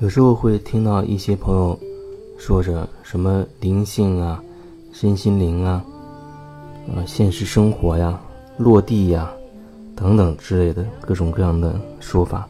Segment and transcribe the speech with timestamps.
[0.00, 1.78] 有时候会听到一些朋友
[2.38, 4.42] 说着什么灵性啊、
[4.92, 5.84] 身心灵啊、
[6.94, 8.18] 呃现实生活呀、
[8.56, 9.30] 落地呀
[9.94, 12.48] 等等之类的各种各样的说法。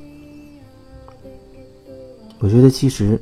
[2.38, 3.20] 我觉得其实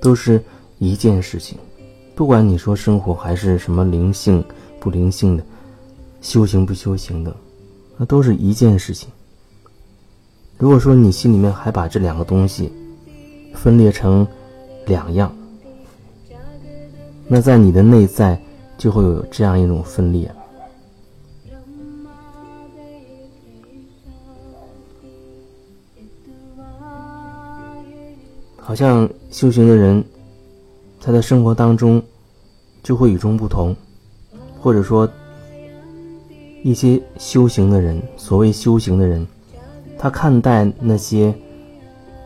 [0.00, 0.42] 都是
[0.78, 1.58] 一件事情，
[2.14, 4.42] 不管你说生活还是什么灵性
[4.80, 5.44] 不灵性的、
[6.22, 7.36] 修行不修行的，
[7.98, 9.10] 那都是一件事情。
[10.56, 12.72] 如果说你心里面还把这两个东西
[13.54, 14.26] 分裂成
[14.86, 15.34] 两样，
[17.26, 18.40] 那在你的内在
[18.78, 20.30] 就会有这样一种分裂。
[28.56, 30.02] 好像修行的人，
[31.00, 32.02] 他的生活当中
[32.82, 33.76] 就会与众不同，
[34.58, 35.06] 或者说
[36.62, 39.26] 一些修行的人，所谓修行的人。
[39.98, 41.34] 他看待那些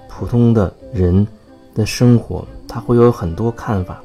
[0.09, 1.27] 普通的人
[1.75, 4.03] 的生活，他会有很多看法。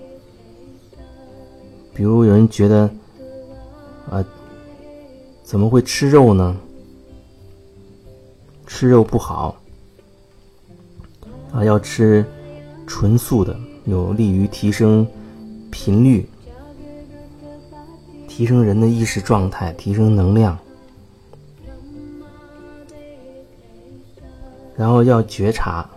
[1.94, 2.90] 比如有人觉得，
[4.10, 4.24] 啊，
[5.44, 6.56] 怎么会吃肉呢？
[8.66, 9.56] 吃肉不好，
[11.52, 12.26] 啊，要吃
[12.88, 15.06] 纯素的，有利于提升
[15.70, 16.28] 频率，
[18.28, 20.58] 提升人的意识状态，提升能量。
[24.76, 25.88] 然后要觉察，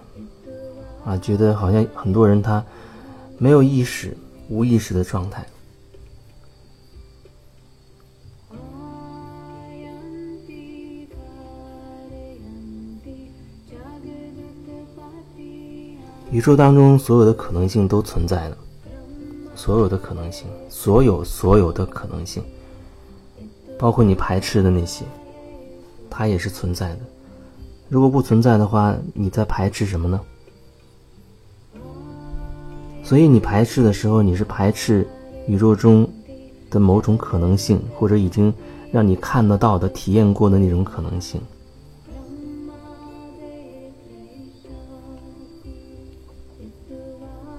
[1.05, 2.65] 啊，觉得好像很多人他
[3.39, 4.17] 没有意识、
[4.49, 5.47] 无意识的状态。
[16.33, 18.59] 宇宙当中所有的可能性都存在的，
[19.55, 22.43] 所有的可能性，所有所有的可能性，
[23.79, 25.05] 包括你排斥的那些，
[26.11, 27.01] 它也是存在的。
[27.89, 30.21] 如果不存在的话，你在排斥什么呢？
[33.05, 35.07] 所以你排斥的时候，你是排斥
[35.47, 36.09] 宇宙中
[36.69, 38.53] 的某种可能性，或者已经
[38.91, 41.41] 让你看得到的、体验过的那种可能性。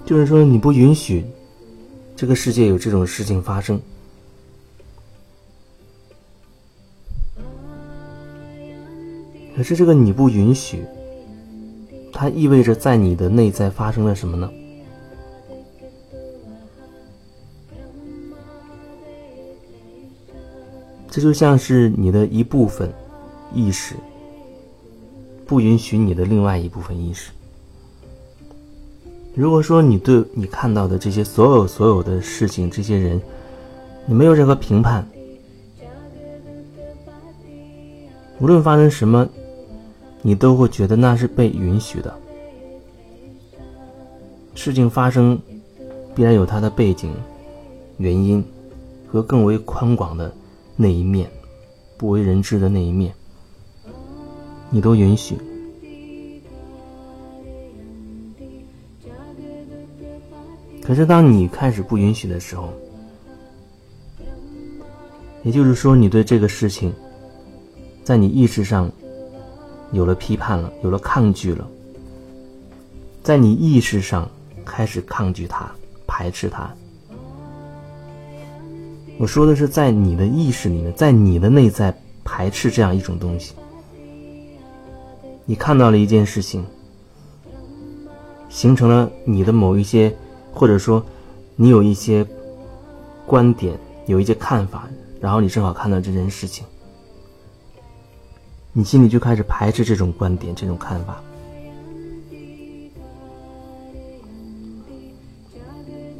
[0.06, 1.26] 就是说，你不允许
[2.16, 3.80] 这个世界有这种事情发生。
[9.58, 10.84] 可是这个你不允许，
[12.14, 14.48] 它意味着在你的内在发生了什么呢？
[21.10, 22.94] 这就像是你的一部分
[23.52, 23.96] 意识
[25.48, 27.32] 不允许你的另外一部分意识。
[29.34, 33.20] 如果说你对你看到的这些所有所有的事情、这些人，
[34.06, 35.04] 你没有任何评判，
[38.40, 39.28] 无论发生什么。
[40.28, 42.14] 你都会觉得那是被允许的。
[44.56, 45.40] 事情发生，
[46.14, 47.14] 必然有它的背景、
[47.96, 48.44] 原因
[49.08, 50.30] 和更为宽广的
[50.76, 51.30] 那一面，
[51.96, 53.14] 不为人知的那一面，
[54.70, 55.38] 你都允许。
[60.84, 62.74] 可是，当你开始不允许的时候，
[65.44, 66.94] 也就是说，你对这个事情，
[68.04, 68.92] 在你意识上。
[69.92, 71.68] 有了批判了，有了抗拒了，
[73.24, 74.30] 在你意识上
[74.66, 75.70] 开始抗拒它、
[76.06, 76.70] 排斥它。
[79.18, 83.54] 我说的是在你的意识里面，在你的内在排斥这样一种东西。
[85.46, 86.66] 你看到了一件事情，
[88.50, 90.16] 形成了你的某一些，
[90.54, 91.04] 或者说
[91.56, 92.26] 你有一些
[93.26, 94.88] 观点，有一些看法，
[95.20, 96.66] 然后你正好看到这件事情。
[98.78, 101.20] 你心里就开始排斥这种观点、这种看法，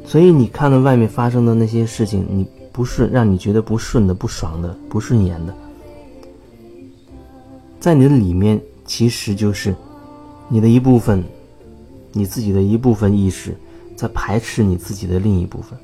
[0.04, 5.54] 所以你看到外面发生的那些事情，你不顺，让你觉得不顺的、不爽的、不顺眼的，
[7.78, 9.72] 在你的里面，其实就是
[10.48, 11.22] 你的一部分，
[12.10, 13.56] 你自己的一部分意识
[13.94, 15.78] 在排斥你自己的另一部分。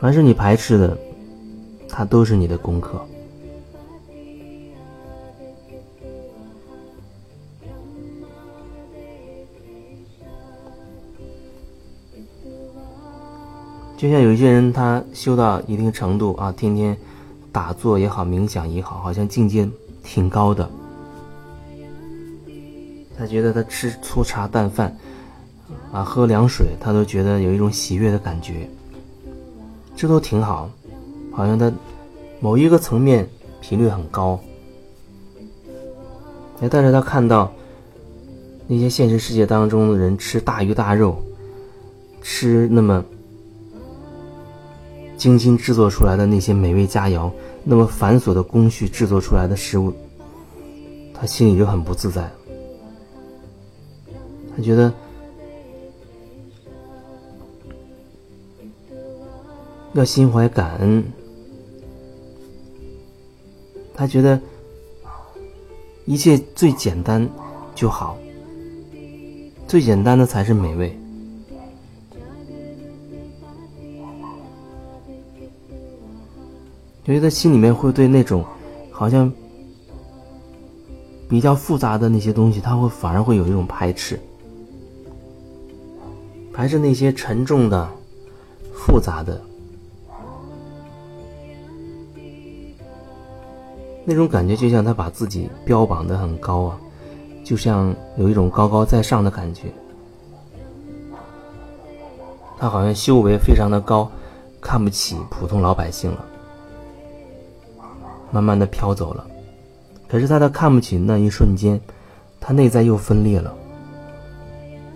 [0.00, 0.98] 凡是你排斥的。
[1.88, 3.04] 它都是你的功课。
[13.96, 16.96] 就像有一些人，他修到一定程度啊，天天
[17.50, 19.68] 打坐也好，冥想也好，好像境界
[20.04, 20.70] 挺高的。
[23.16, 24.96] 他觉得他吃粗茶淡饭
[25.90, 28.70] 啊，喝凉水，他都觉得有一种喜悦的感觉，
[29.96, 30.70] 这都挺好。
[31.38, 31.72] 好像他
[32.40, 33.24] 某一个层面
[33.60, 34.40] 频率很高，
[36.68, 37.52] 但是他看到
[38.66, 41.16] 那些现实世界当中的人吃大鱼大肉，
[42.22, 43.04] 吃那么
[45.16, 47.30] 精心制作出来的那些美味佳肴，
[47.62, 49.92] 那么繁琐的工序制作出来的食物，
[51.14, 52.28] 他心里就很不自在。
[54.56, 54.92] 他觉得
[59.92, 61.04] 要心怀感恩，
[63.98, 64.40] 他觉得。
[66.06, 67.28] 一切最简单
[67.74, 68.16] 就好，
[69.66, 70.98] 最简单的才是美味。
[77.04, 78.42] 因为他心里面会对那种
[78.90, 79.30] 好像
[81.28, 84.18] 比较复杂的那些东西，他会反而会有一种排斥，
[86.54, 87.86] 排斥那些沉重的、
[88.72, 89.38] 复杂的。
[94.10, 96.80] 那种感觉就像他把自己标榜的很高啊，
[97.44, 99.64] 就像有一种高高在上的感觉。
[102.58, 104.10] 他好像修为非常的高，
[104.62, 106.24] 看不起普通老百姓了，
[108.30, 109.26] 慢慢的飘走了。
[110.08, 111.78] 可是他的看不起那一瞬间，
[112.40, 113.54] 他内在又分裂了。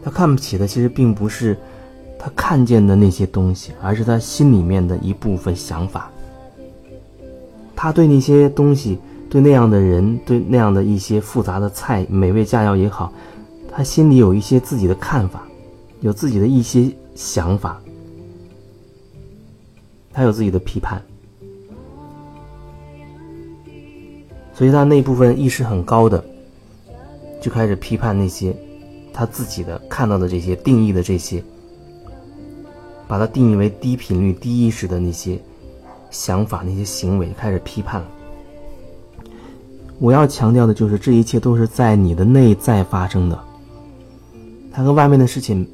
[0.02, 1.54] 他看不起的其实并不是
[2.18, 6.10] 他看见的那些东西，而是他心里面的一部分想法。
[7.82, 8.96] 他对那些东西，
[9.28, 13.12] 对那样的人，对那样的一些复杂的菜、美味佳肴也好，
[13.72, 15.42] 他心里有一些自己的看法，
[15.98, 17.82] 有自己的一些想法，
[20.12, 21.02] 他有自己的批判，
[24.54, 26.24] 所以他那部分意识很高的，
[27.40, 28.54] 就开始批判那些
[29.12, 31.42] 他自己的看到的这些定义的这些，
[33.08, 35.36] 把它定义为低频率、低意识的那些。
[36.12, 38.06] 想法那些行为开始批判了。
[39.98, 43.44] 我要强调的就是，这一切都是在你的内在发生的，
[44.72, 45.68] 它跟外面的事情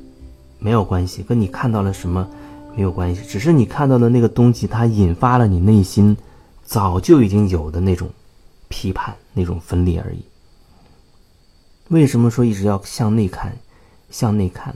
[0.58, 2.26] 没有关系，跟你看到了什么
[2.76, 6.16] 没有关系，只是你看到的那个东西，它引发了你内心
[6.64, 8.08] 早就已经有的那种
[8.68, 10.22] 批判、那种分裂而已。
[11.88, 13.56] 为什么说一直要向内看？
[14.10, 14.74] 向内看，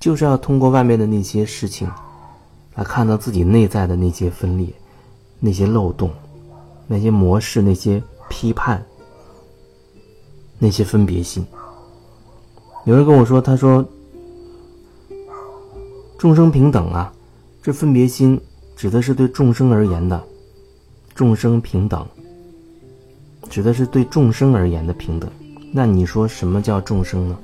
[0.00, 1.90] 就是要通过外面的那些事情。
[2.74, 4.66] 来看到自己内在的那些分裂、
[5.40, 6.10] 那些漏洞、
[6.86, 8.84] 那些模式、那些批判、
[10.58, 11.46] 那些分别心。
[12.84, 13.84] 有人跟我说：“他说，
[16.18, 17.12] 众生平等啊，
[17.62, 18.40] 这分别心
[18.76, 20.22] 指的是对众生而言的，
[21.14, 22.06] 众生平等，
[23.48, 25.30] 指的是对众生而言的平等。
[25.72, 27.38] 那你说什么叫众生呢？”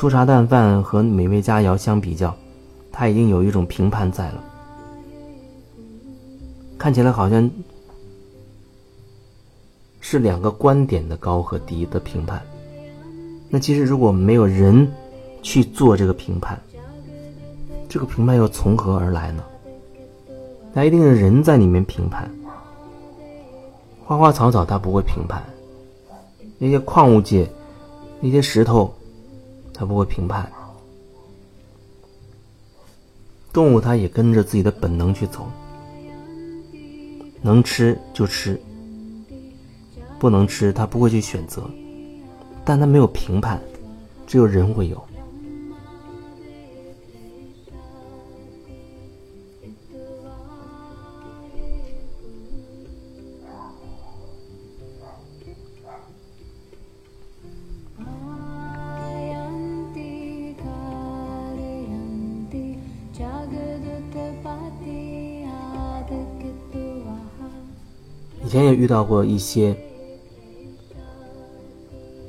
[0.00, 2.34] 粗茶淡饭和美味佳肴相比较，
[2.90, 4.42] 他已经有一种评判在了，
[6.78, 7.50] 看起来好像
[10.00, 12.40] 是两个观点的高和低的评判。
[13.50, 14.90] 那其实如果没有人
[15.42, 16.58] 去做这个评判，
[17.86, 19.44] 这个评判又从何而来呢？
[20.72, 22.26] 那一定是人在里面评判。
[24.02, 25.44] 花花草草它不会评判，
[26.56, 27.46] 那些矿物界，
[28.18, 28.90] 那些石头。
[29.80, 30.52] 他不会评判，
[33.50, 35.46] 动物它也跟着自己的本能去走，
[37.40, 38.60] 能吃就吃，
[40.18, 41.62] 不能吃它不会去选择，
[42.62, 43.58] 但它没有评判，
[44.26, 45.02] 只有人会有。
[68.50, 69.72] 以前也遇到过一些，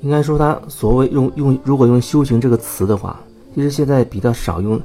[0.02, 3.20] 应该说他所谓用用，如果用修行这个词的话，
[3.56, 4.80] 其实现在比较少用，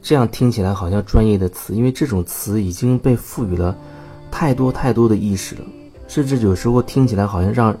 [0.00, 3.76] 这样听起来好像专业的词，因为这种词已经被赋予了
[4.30, 5.62] 太多太多的意识了，
[6.06, 7.76] 甚至有时候听起来好像让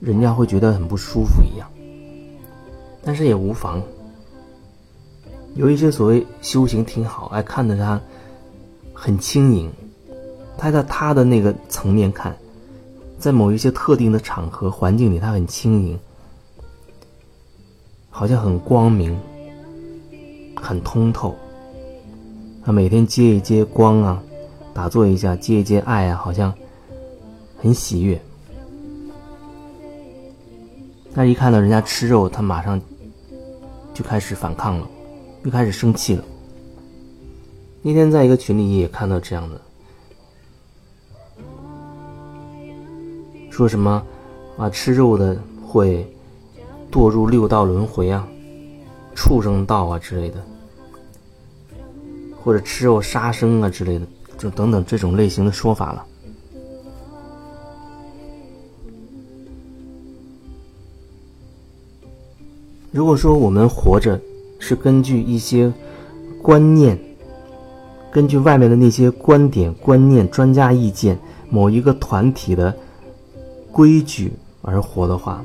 [0.00, 1.70] 人家会觉得很不舒服一样。
[3.04, 3.80] 但是也无妨，
[5.54, 8.00] 有一些所谓修行挺好，哎，看着他
[8.92, 9.70] 很轻盈。
[10.58, 12.36] 他在他的那个层面看，
[13.16, 15.98] 在某一些特定的场合环境里，他很轻盈，
[18.10, 19.16] 好像很光明，
[20.56, 21.34] 很通透。
[22.64, 24.22] 他每天接一接光啊，
[24.74, 26.52] 打坐一下，接一接爱啊，好像
[27.56, 28.20] 很喜悦。
[31.14, 32.80] 但一看到人家吃肉，他马上
[33.94, 34.90] 就开始反抗了，
[35.44, 36.24] 又开始生气了。
[37.80, 39.60] 那天在一个群里也看到这样的，
[43.58, 44.00] 说什么
[44.56, 45.36] 啊吃肉的
[45.66, 46.06] 会
[46.92, 48.24] 堕入六道轮回啊、
[49.16, 50.36] 畜生道啊之类的，
[52.40, 54.06] 或者吃肉杀生啊之类的，
[54.38, 56.06] 就等等这种类型的说法了。
[62.92, 64.20] 如果说我们活着
[64.60, 65.72] 是根据一些
[66.40, 66.96] 观念。
[68.12, 71.18] 根据外面的那些观点、观念、专家意见、
[71.50, 72.74] 某一个团体的
[73.72, 74.32] 规矩
[74.62, 75.44] 而活的话，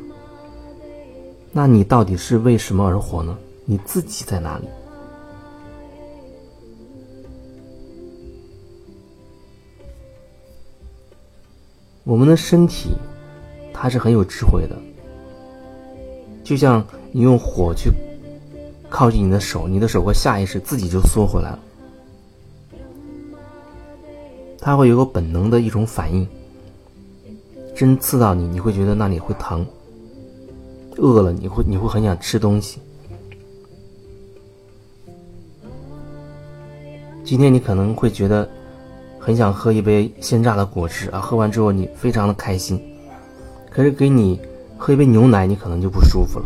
[1.52, 3.38] 那你到底是为什么而活呢？
[3.66, 4.68] 你自己在哪里？
[12.04, 12.90] 我们的身体，
[13.74, 14.76] 它是很有智慧的，
[16.44, 17.92] 就像你用火去
[18.90, 21.60] 靠近你的手，你的手会下意识自己就缩回来了。
[24.60, 26.28] 它会有个本能的一种反应，
[27.84, 29.66] 针刺到你，你会觉得那里会疼。
[30.96, 32.80] 饿了，你会你会很想吃东西。
[37.26, 38.50] 今天你可能会觉得
[39.20, 42.82] 很想喝一杯鲜榨的果汁啊，喝完之后你非常的开心。
[43.70, 44.40] 可是给你
[44.78, 46.46] 喝一杯牛奶，你可能就不舒服了。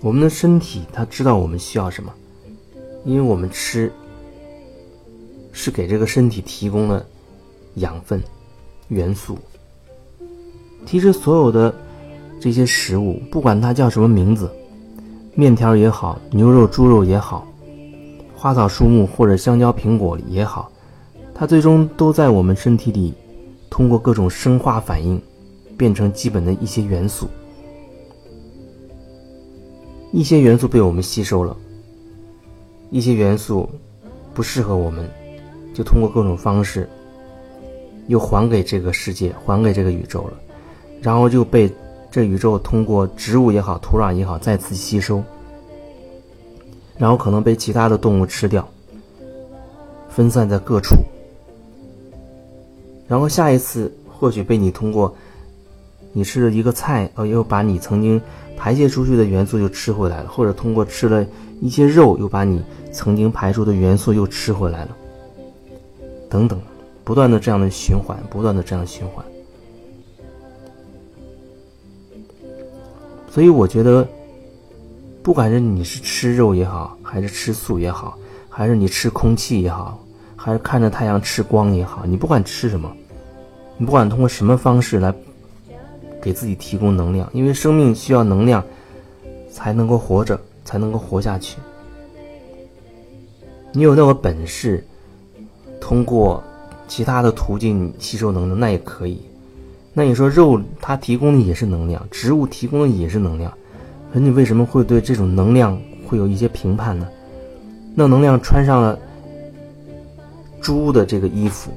[0.00, 2.12] 我们的身体它知道我们需要什么，
[3.04, 3.92] 因为我们吃。
[5.52, 7.06] 是给这个身体提供了
[7.74, 8.20] 养分、
[8.88, 9.38] 元素。
[10.88, 11.74] 其实所有的
[12.40, 14.50] 这些食物，不管它叫什么名字，
[15.34, 17.46] 面条也好，牛肉、猪肉也好，
[18.34, 20.72] 花草树木或者香蕉、苹果也好，
[21.34, 23.12] 它最终都在我们身体里
[23.68, 25.20] 通过各种生化反应，
[25.76, 27.28] 变成基本的一些元素。
[30.10, 31.54] 一些元素被我们吸收了，
[32.88, 33.68] 一些元素
[34.32, 35.06] 不适合我们。
[35.74, 36.88] 就通过各种方式，
[38.06, 40.32] 又还给这个世界，还给这个宇宙了，
[41.00, 41.70] 然后就被
[42.10, 45.22] 这宇宙通过植物也好，土壤也好再次吸收，
[46.96, 48.66] 然后可能被其他的动物吃掉，
[50.08, 50.96] 分散在各处，
[53.06, 55.14] 然后下一次或许被你通过
[56.12, 58.20] 你吃了一个菜，呃，又把你曾经
[58.56, 61.24] 排泄出去的元素又吃回来了，或者通过吃了
[61.60, 64.96] 一些肉，又把你曾经排出的元素又吃回来了。
[66.28, 66.60] 等等，
[67.04, 69.24] 不断的这样的循环，不断的这样循环。
[73.38, 74.04] 所以我觉得，
[75.22, 78.18] 不管是你是吃肉也好，还是吃素也好，
[78.48, 80.04] 还是你吃空气也好，
[80.34, 82.92] 还是看着太阳吃光也好，你不管吃什么，
[83.76, 85.14] 你不管通过什么方式来
[86.20, 88.60] 给自己提供能量，因为生命需要能量
[89.52, 91.58] 才能够活着，才能够活下去。
[93.72, 94.84] 你有那个本事。
[95.80, 96.42] 通过
[96.88, 99.27] 其他的途径吸收能量，那也可以。
[99.92, 103.52] 那你说肉它提供的也是能量，植物提供的也是能量，
[104.12, 107.08] 可你为什么会对这种能量会有一些评判呢？
[107.94, 108.98] 那能量穿上了
[110.60, 111.72] 猪的这个衣服，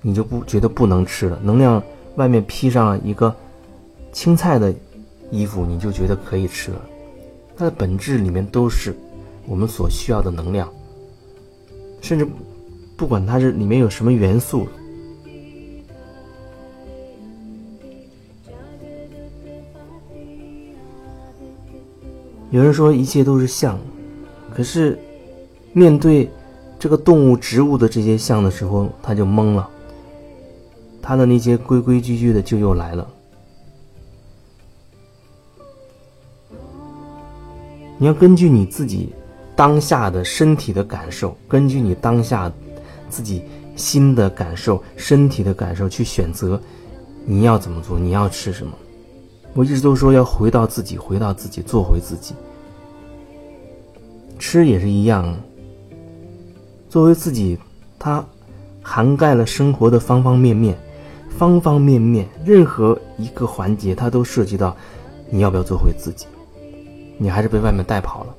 [0.00, 1.38] 你就不觉得不能吃了？
[1.42, 1.82] 能量
[2.16, 3.34] 外面披上了一个
[4.10, 4.74] 青菜的
[5.30, 6.80] 衣服，你就觉得可以吃了？
[7.56, 8.96] 它的本质里面都是
[9.46, 10.66] 我们所需要的能量。
[12.00, 12.26] 甚至
[12.96, 14.66] 不管它是里面有什么元素，
[22.52, 23.78] 有人说一切都是相，
[24.54, 24.96] 可是
[25.72, 26.30] 面对
[26.78, 29.68] 这个动物、植物的这些相的时候，他就懵了。
[31.00, 33.08] 他的那些规规矩矩的就又来了。
[37.98, 39.12] 你要根据你自己。
[39.54, 42.50] 当下的身体的感受，根据你当下
[43.10, 43.42] 自己
[43.76, 46.58] 心的感受、身体的感受去选择，
[47.26, 47.98] 你要怎么做？
[47.98, 48.72] 你要吃什么？
[49.54, 52.34] 我一直都说要回到自己，回到自己，做回自己。
[54.38, 55.36] 吃也是一样，
[56.88, 57.58] 作为自己，
[57.98, 58.24] 它
[58.82, 60.76] 涵盖了生活的方方面面，
[61.38, 64.76] 方方面面，任何一个环节，它都涉及到
[65.30, 66.26] 你要不要做回自己，
[67.18, 68.34] 你还是被外面带跑了。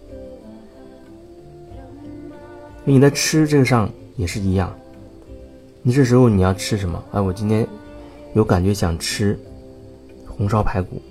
[2.83, 4.75] 你在吃这个上也是一样，
[5.83, 7.01] 你这时候你要吃什么？
[7.13, 7.65] 哎，我今天
[8.33, 9.39] 有感觉想吃
[10.35, 11.01] 红烧排骨，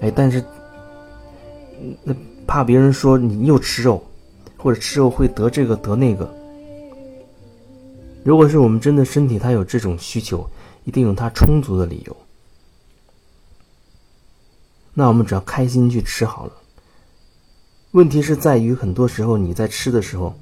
[0.00, 0.44] 哎，但是
[2.02, 2.14] 那
[2.46, 4.02] 怕别人说你又吃肉，
[4.56, 6.28] 或者吃肉会得这个得那个。
[8.24, 10.48] 如果是我们真的身体它有这种需求，
[10.84, 12.16] 一定有它充足的理由。
[14.92, 16.52] 那我们只要开心去吃好了，
[17.92, 20.34] 问题是在于很多时候你在吃的时候，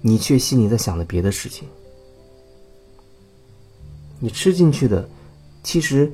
[0.00, 1.66] 你却心里在想着别的事情。
[4.20, 5.06] 你吃进去的，
[5.62, 6.10] 其实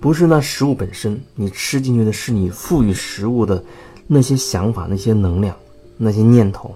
[0.00, 3.62] 不是那食物本身，你吃进去的是你赋予食物的
[4.06, 5.56] 那些想法、那些能量、
[5.96, 6.74] 那些念头。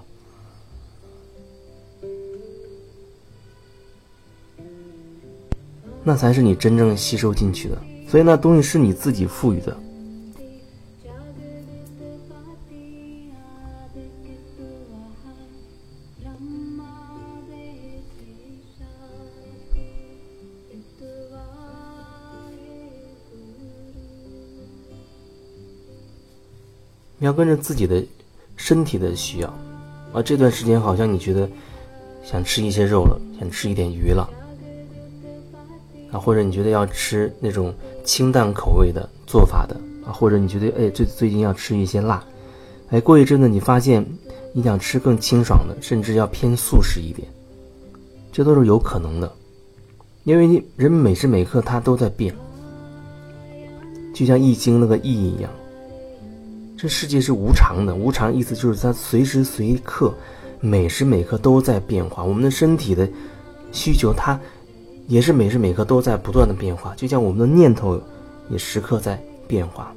[6.03, 7.77] 那才是你真正吸收进去的，
[8.09, 9.77] 所以那东西是你自己赋予的。
[27.23, 28.03] 你要跟着自己的
[28.57, 29.47] 身体的需要，
[30.11, 31.49] 啊，这段时间好像你觉得
[32.21, 34.29] 想吃一些肉了，想吃一点鱼了。
[36.11, 39.75] 啊，或者你觉得要吃那种清淡口味的做法的
[40.05, 42.21] 啊，或者你觉得哎最最近要吃一些辣，
[42.89, 44.05] 哎过一阵子你发现
[44.51, 47.25] 你想吃更清爽的，甚至要偏素食一点，
[48.33, 49.33] 这都是有可能的，
[50.25, 52.35] 因为你人每时每刻他都在变，
[54.13, 55.49] 就像易经那个易一样，
[56.83, 60.13] 这世界是无常的，无常意思就是它随时随刻
[60.59, 63.07] 每时每刻都在变化，我们的身体的
[63.71, 64.37] 需求它。
[65.07, 67.97] 也是每时每刻都在不断的变化，就像我们的念头
[68.49, 69.95] 也时刻在变化。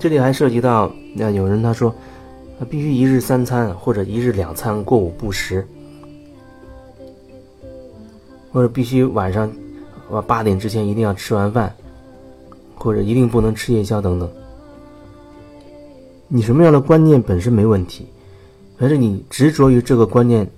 [0.00, 1.94] 这里还涉及到，那有人他说，
[2.58, 5.64] 他必须一日三餐或者一日两餐过午不食，
[8.52, 9.48] 或者必须晚上
[10.08, 11.74] 我八点之前一定要吃完饭，
[12.74, 14.30] 或者一定不能吃夜宵等等。
[16.28, 18.06] 你什么样的观念本身没问题。
[18.78, 20.48] 可是你执着于这个观念，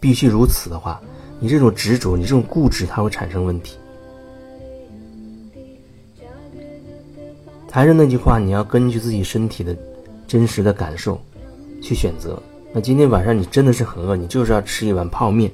[0.00, 1.00] 必须如此的话，
[1.38, 3.76] 你这种执着，你这种固执，它会产生问题。
[7.70, 9.76] 还是那句话，你要根据自己身体的
[10.26, 11.20] 真实的感受
[11.82, 12.42] 去选择。
[12.72, 15.52] 那今天晚上你真的是很饿，你就是要吃一碗泡面，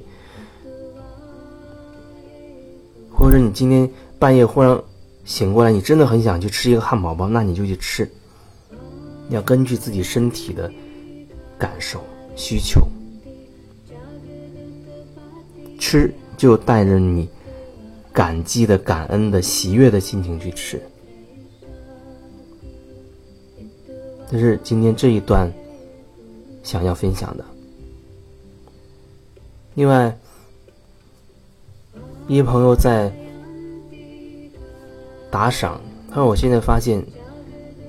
[3.25, 4.79] 或者你今天半夜忽然
[5.23, 8.07] 醒过来，你真的很想去吃一个汉堡包，那你就去吃。
[9.29, 10.71] 要根据自己身体的。
[11.57, 12.03] 感受
[12.35, 12.85] 需求，
[15.79, 17.29] 吃就带着你
[18.11, 20.77] 感激的、感恩的、喜悦的心情去吃。
[24.29, 25.49] 这是今天这一段
[26.61, 27.45] 想要分享的。
[29.75, 30.15] 另外，
[32.27, 33.11] 一些朋友在
[35.29, 37.03] 打赏，他说：“我现在发现，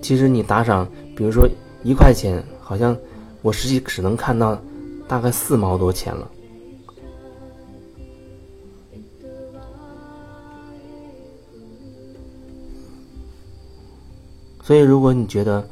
[0.00, 1.48] 其实你打赏，比如说
[1.82, 2.96] 一块钱，好像。”
[3.42, 4.60] 我实际只能看到
[5.06, 6.28] 大概四毛多钱了，
[14.64, 15.64] 所以如果你觉得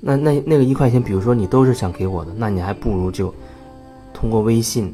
[0.00, 3.32] 那那那个一块钱，比如说你都是想给我的，那你还不如就
[4.12, 4.92] 通过微信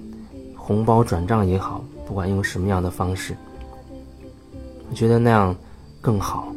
[0.55, 3.37] 红包转账也好，不管用什么样的方式，
[4.88, 5.55] 我觉得那样
[6.01, 6.53] 更好。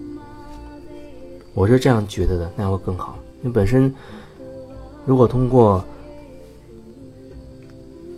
[1.53, 3.93] 我是这样觉得的，那样会更好，因为本身。
[5.05, 5.83] 如果通过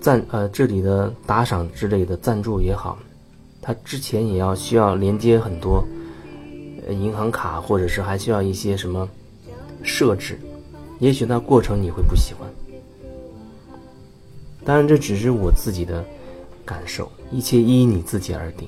[0.01, 2.97] 赞呃这里的打赏之类的赞助也好，
[3.61, 5.85] 他之前也要需要连接很多
[6.89, 9.07] 银行卡，或者是还需要一些什么
[9.83, 10.37] 设置，
[10.99, 12.49] 也许那过程你会不喜欢。
[14.65, 16.03] 当然这只是我自己的
[16.65, 18.67] 感受，一切依你自己而定，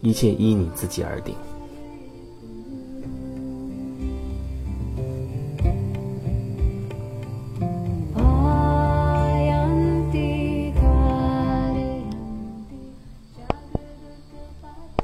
[0.00, 1.34] 一切依你自己而定。